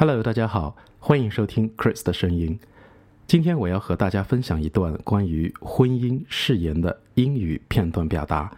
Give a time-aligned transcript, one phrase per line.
[0.00, 2.56] Hello，大家好，欢迎收听 Chris 的声音。
[3.26, 8.48] 今天我要和大家分享一段关于婚姻誓言的英语片段表达。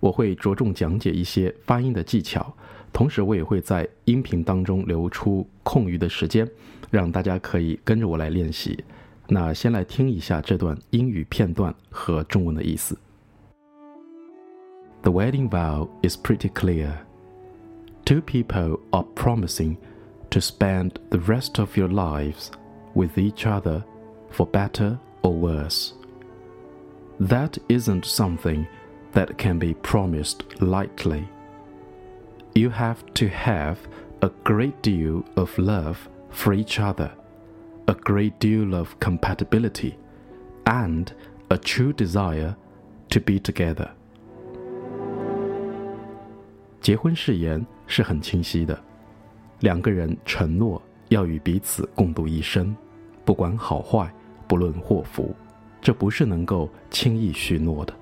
[0.00, 2.52] 我会着重讲解一些发音的技巧，
[2.92, 6.50] 同时我也会在音频当中留出空余的时间，
[6.90, 8.82] 让大家可以跟着我来练习。
[9.28, 12.98] 那先来听一下这段英语片段和中文的意思。
[15.02, 16.90] The wedding vow is pretty clear.
[18.04, 19.76] Two people are promising
[20.29, 22.51] to spend the rest of your lives
[22.93, 23.83] with each other
[24.29, 25.93] for better or worse.
[27.19, 28.67] That isn't something
[29.13, 31.27] that can be promised lightly.
[32.55, 33.79] You have to have
[34.21, 37.11] a great deal of love for each other,
[37.87, 39.97] a great deal of compatibility,
[40.65, 41.13] and
[41.49, 42.55] a true desire
[43.09, 43.91] to be together.
[46.81, 48.77] 结婚誓言是很清晰的，
[49.60, 52.74] 两个人承诺要与彼此共度一生，
[53.24, 54.12] 不管好坏，
[54.46, 55.34] 不论祸福，
[55.80, 57.94] 这不是能够轻易许诺的。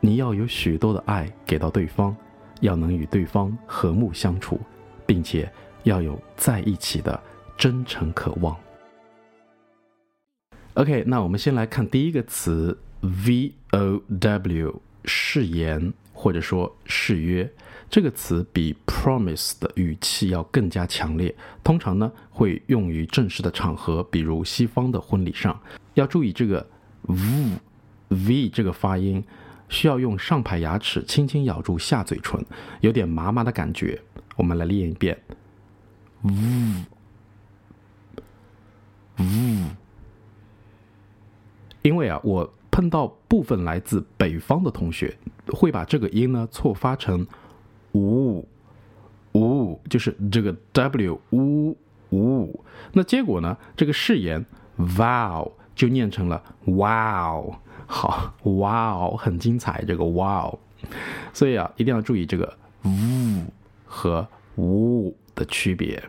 [0.00, 2.14] 你要有许多的爱给到对方，
[2.60, 4.60] 要能与对方和睦相处，
[5.06, 5.50] 并且
[5.84, 7.20] 要有在一起的
[7.56, 8.56] 真诚渴望。
[10.74, 17.48] OK，那我们先来看第一个词 vow，誓言或者说誓约。
[17.88, 25.58] 这个词比 promise 的语气要更加强烈，通常呢会用于正式的场合，比如西方的婚礼上。
[25.94, 26.68] 要注意这个
[27.02, 27.52] v
[28.08, 29.24] v 这个发音，
[29.68, 32.44] 需要用上排牙齿轻轻咬住下嘴唇，
[32.80, 33.98] 有点麻麻的感觉。
[34.36, 35.16] 我们来练一遍
[36.22, 36.32] ，v
[39.16, 39.24] v。
[41.80, 47.26] 因为啊，我碰到部分来自北方的同学，会把这个音呢错发成。
[47.94, 48.46] 呜
[49.32, 51.76] 呜，就是这个 w 呜
[52.10, 53.56] 呜，那结果呢？
[53.76, 54.46] 这个誓言
[54.78, 57.52] vow 就念成了 wow，
[57.88, 60.56] 好 wow 很精彩，这个 wow，
[61.32, 62.90] 所以啊，一定要注意这个呜
[63.86, 66.00] 和呜的区别。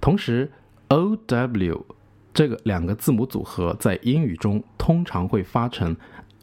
[0.00, 0.52] 同时
[0.86, 1.84] ，o w
[2.32, 5.96] 这个两个字母组合在英语中通常会发成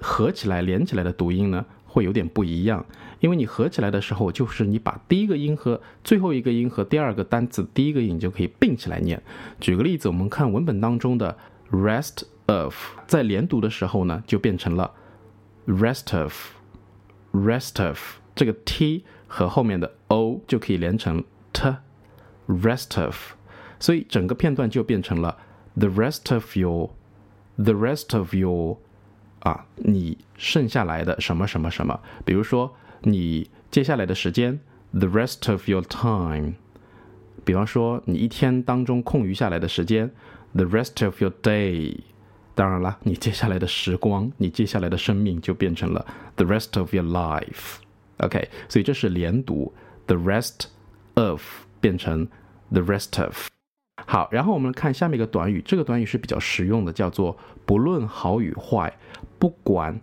[0.00, 2.86] 合起来连起来的读音呢，会有点不一样。
[3.20, 9.20] 因为你合起来的时候，就是你把第一个音和最后一个音和第二个单词第一个音就可以并起来念。
[9.60, 11.36] 举个例子，我们看文本当中的
[11.70, 12.74] rest of，
[13.06, 14.92] 在连读的时候呢，就变成了
[15.66, 17.98] rest of，rest of，
[18.34, 19.04] 这个 t。
[19.26, 23.32] 和后面的 o 就可以连成 t，rest of，
[23.80, 25.36] 所以整个片段就变成了
[25.74, 28.76] the rest of your，the rest of your，
[29.40, 34.60] 啊，你剩下来的什么什么什么，比如说你接下来的时间
[34.92, 36.52] ，the rest of your time，
[37.44, 40.12] 比方说你一天当中空余下来的时间
[40.52, 41.98] ，the rest of your day，
[42.54, 46.06] 当然了，你接下来的时光，你接下来的生命就变成了
[46.36, 47.76] the rest of your life。
[48.18, 49.72] OK，所以这是连读
[50.06, 50.66] ，the rest
[51.14, 51.42] of
[51.80, 52.28] 变成
[52.70, 53.48] the rest of。
[54.06, 57.36] 好，然后我们看下面一个短语，这个短语是比较实用的，叫做
[57.66, 58.92] 不论好与坏，
[59.38, 59.98] 不管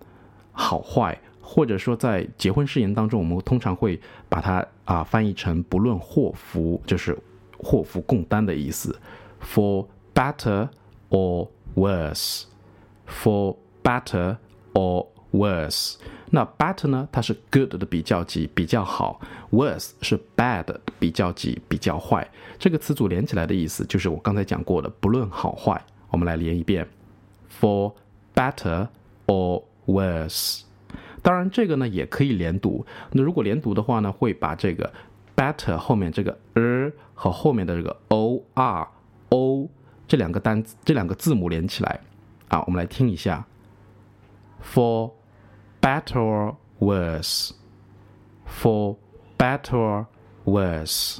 [0.51, 7.17] 好坏，或者说在结婚誓言当中，我们通常会把它啊翻译成不论祸福，就是
[7.57, 8.99] 祸福共担的意思。
[9.41, 10.69] For better
[11.09, 14.37] or worse，for better
[14.73, 15.95] or worse。
[16.33, 17.07] 那 better 呢？
[17.11, 19.19] 它是 good 的比较级，比较好
[19.51, 22.29] ；worse 是 bad 的比较级，比较坏。
[22.57, 25.83] 这个词组连起来的意思就是我刚才讲过的，不论好坏。
[26.09, 26.87] 我们来连一遍
[27.59, 27.93] ：for
[28.33, 28.87] better
[29.27, 30.61] or worse。
[31.21, 32.85] 当然，这个呢也可以连读。
[33.11, 34.91] 那如果连读的话呢，会把这个
[35.35, 38.87] better 后面这个 er 和后面的这个 o r
[39.29, 39.69] o
[40.11, 42.01] 这两个单词、这两个字母连起来。
[42.49, 43.45] 啊，我们来听一下
[44.61, 45.09] ：for
[45.79, 48.97] better worse，for
[49.37, 50.05] better
[50.43, 51.19] worse。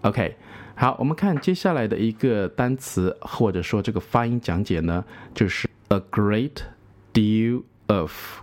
[0.00, 0.36] OK，
[0.74, 6.62] 好，我们看接下来的一个单词或者说这个发音讲解呢，就是 a great
[7.12, 8.40] deal of。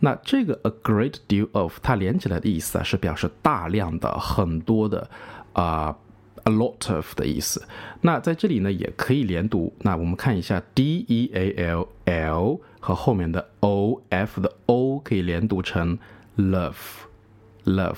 [0.00, 5.08] 那这个 a great deal of 它连起来的意思啊，是表示大量的、很多的
[5.54, 5.96] 啊。
[6.43, 7.67] a lot of 的意思，
[8.01, 9.73] 那在这里呢也可以连读。
[9.81, 15.97] 那我们看一下 d e a l l 和后面的 o f 的 o 可以连读成
[16.37, 17.93] love，love，a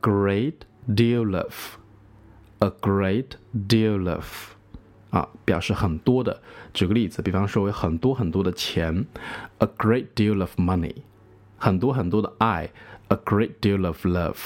[0.00, 0.54] great
[0.88, 3.30] deal of，a great
[3.68, 4.54] deal of，
[5.10, 6.40] 啊，表示很多的。
[6.72, 9.04] 举个例子，比方说有很多很多的钱，
[9.58, 10.94] a great deal of money，
[11.58, 12.70] 很多很多的爱，
[13.08, 14.38] a great deal of love。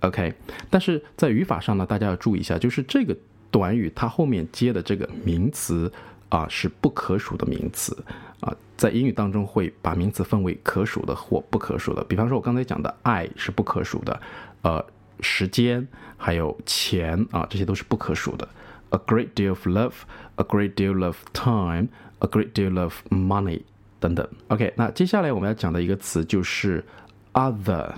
[0.00, 0.32] OK，
[0.68, 3.16] 但是在语法上呢，大家要注意一下，就是这个
[3.50, 5.90] 短语它后面接的这个名词
[6.28, 7.96] 啊是不可数的名词
[8.40, 12.04] 啊，在英语当中会把名词分为可数的或不可数的。
[12.04, 14.20] 比方说，我刚才讲的爱是不可数的，
[14.62, 14.84] 呃，
[15.20, 15.84] 时间
[16.18, 18.46] 还有钱啊，这些都是不可数的。
[18.90, 19.94] A great deal of love,
[20.36, 21.88] a great deal of time,
[22.18, 23.62] a great deal of money
[23.98, 24.28] 等等。
[24.48, 26.84] OK，那接下来我们要讲的一个词就是
[27.32, 27.94] other。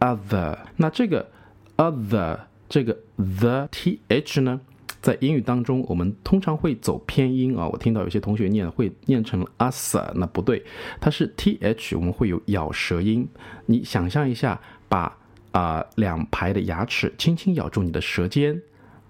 [0.00, 1.30] other，那这个
[1.76, 4.60] other 这个 the th 呢，
[5.00, 7.68] 在英语当中我们通常会走偏音啊。
[7.68, 10.64] 我听到有些同学念会念成 other，那不对，
[11.00, 13.28] 它是 th，我们会有咬舌音。
[13.66, 15.16] 你想象一下，把
[15.52, 18.60] 啊两排的牙齿轻轻咬住你的舌尖，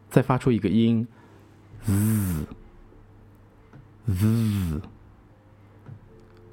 [0.08, 1.06] 再发出一个音
[1.86, 2.46] ，z
[4.06, 4.80] z，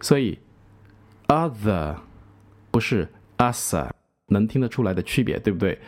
[0.01, 0.37] 所以
[1.27, 1.95] other
[2.69, 3.07] 不是
[3.37, 3.89] other。
[4.27, 5.79] 能听得出来的区别，对不对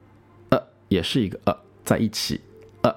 [0.51, 2.43] 呃，也是一个呃在一起
[2.83, 2.95] 呃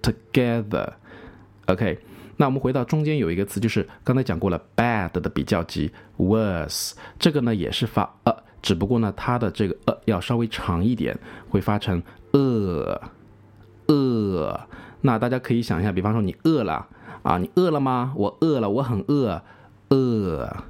[0.00, 1.98] together，OK。
[2.36, 11.18] 那我们回到中间有一个词，就是刚才讲过了，bad 的比较级，worse，这个呢也是发呃，只不过呢它的这个呃要稍微长一点，
[11.48, 12.02] 会发成
[12.32, 13.00] 呃
[13.86, 14.60] 呃。
[15.00, 16.88] 那大家可以想一下，比方说你饿了
[17.22, 18.12] 啊，你饿了吗？
[18.16, 19.42] 我饿了，我很饿，
[19.88, 20.64] 饿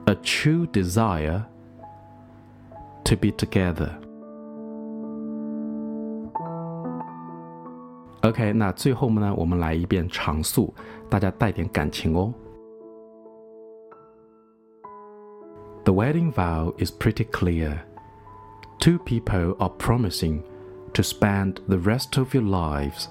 [0.09, 1.47] a true desire
[3.04, 3.92] to be together.
[8.22, 10.74] OK，那最后呢，我们来一遍常速，
[11.10, 12.34] 大家带点感情哦。
[15.86, 17.80] The wedding vow is pretty clear.
[18.80, 20.42] Two people are promising
[20.94, 23.08] to spend the rest of your lives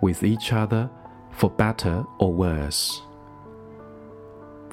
[0.00, 0.88] with each other
[1.32, 3.00] for better or worse.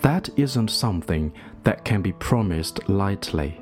[0.02, 1.32] That isn't something
[1.64, 3.60] that can be promised lightly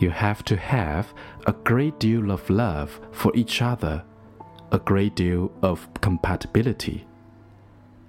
[0.00, 1.06] You have to have
[1.44, 4.02] a great deal of love for each other,
[4.70, 7.00] a great deal of compatibility,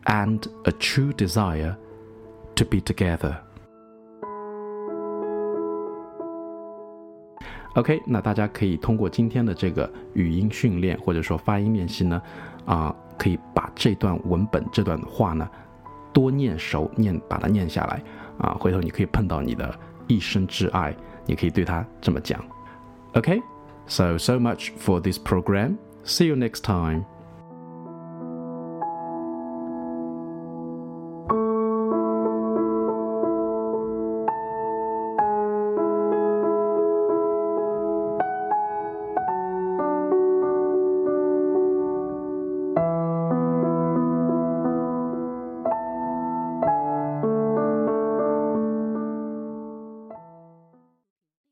[0.06, 1.78] and a true desire
[2.56, 3.38] to be together.
[7.76, 12.22] OK，那大家可以通过今天的这个语音训练或者说发音练习呢，
[12.66, 15.48] 啊，可以把这段文本这段话呢
[16.12, 18.02] 多念熟，念把它念下来
[18.40, 19.74] 啊，回头你可以碰到你的
[20.08, 22.44] 一生挚爱， 你可以对他这么讲。
[23.14, 25.78] OK，so so much for this program.
[26.04, 27.06] See you next time.